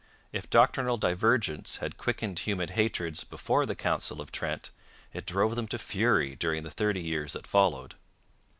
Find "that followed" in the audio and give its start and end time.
7.33-7.93